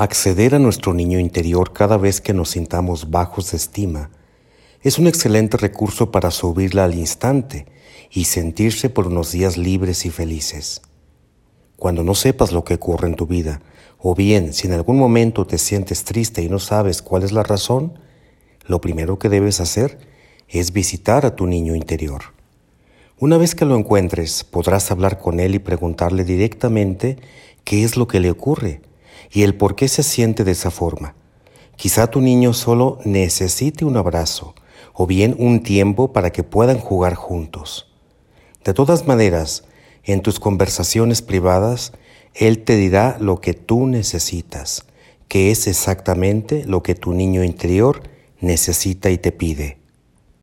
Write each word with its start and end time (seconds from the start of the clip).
Acceder 0.00 0.54
a 0.54 0.60
nuestro 0.60 0.94
niño 0.94 1.18
interior 1.18 1.72
cada 1.72 1.96
vez 1.96 2.20
que 2.20 2.32
nos 2.32 2.50
sintamos 2.50 3.10
bajos 3.10 3.50
de 3.50 3.56
estima 3.56 4.10
es 4.80 4.96
un 4.96 5.08
excelente 5.08 5.56
recurso 5.56 6.12
para 6.12 6.30
subirla 6.30 6.84
al 6.84 6.94
instante 6.94 7.66
y 8.08 8.26
sentirse 8.26 8.90
por 8.90 9.08
unos 9.08 9.32
días 9.32 9.56
libres 9.56 10.06
y 10.06 10.10
felices. 10.10 10.82
Cuando 11.74 12.04
no 12.04 12.14
sepas 12.14 12.52
lo 12.52 12.62
que 12.62 12.74
ocurre 12.74 13.08
en 13.08 13.16
tu 13.16 13.26
vida, 13.26 13.60
o 13.98 14.14
bien 14.14 14.52
si 14.52 14.68
en 14.68 14.74
algún 14.74 14.98
momento 14.98 15.48
te 15.48 15.58
sientes 15.58 16.04
triste 16.04 16.42
y 16.42 16.48
no 16.48 16.60
sabes 16.60 17.02
cuál 17.02 17.24
es 17.24 17.32
la 17.32 17.42
razón, 17.42 17.98
lo 18.66 18.80
primero 18.80 19.18
que 19.18 19.28
debes 19.28 19.58
hacer 19.58 19.98
es 20.46 20.72
visitar 20.72 21.26
a 21.26 21.34
tu 21.34 21.48
niño 21.48 21.74
interior. 21.74 22.22
Una 23.18 23.36
vez 23.36 23.56
que 23.56 23.64
lo 23.64 23.76
encuentres, 23.76 24.44
podrás 24.44 24.92
hablar 24.92 25.18
con 25.18 25.40
él 25.40 25.56
y 25.56 25.58
preguntarle 25.58 26.22
directamente 26.22 27.16
qué 27.64 27.82
es 27.82 27.96
lo 27.96 28.06
que 28.06 28.20
le 28.20 28.30
ocurre 28.30 28.82
y 29.30 29.42
el 29.42 29.54
por 29.54 29.74
qué 29.74 29.88
se 29.88 30.02
siente 30.02 30.44
de 30.44 30.52
esa 30.52 30.70
forma. 30.70 31.14
Quizá 31.76 32.08
tu 32.08 32.20
niño 32.20 32.54
solo 32.54 32.98
necesite 33.04 33.84
un 33.84 33.96
abrazo 33.96 34.54
o 34.92 35.06
bien 35.06 35.36
un 35.38 35.62
tiempo 35.62 36.12
para 36.12 36.30
que 36.30 36.42
puedan 36.42 36.78
jugar 36.78 37.14
juntos. 37.14 37.92
De 38.64 38.74
todas 38.74 39.06
maneras, 39.06 39.64
en 40.04 40.22
tus 40.22 40.40
conversaciones 40.40 41.22
privadas, 41.22 41.92
Él 42.34 42.64
te 42.64 42.76
dirá 42.76 43.16
lo 43.20 43.40
que 43.40 43.54
tú 43.54 43.86
necesitas, 43.86 44.86
que 45.28 45.50
es 45.50 45.66
exactamente 45.66 46.64
lo 46.64 46.82
que 46.82 46.94
tu 46.94 47.12
niño 47.12 47.44
interior 47.44 48.02
necesita 48.40 49.10
y 49.10 49.18
te 49.18 49.32
pide. 49.32 49.77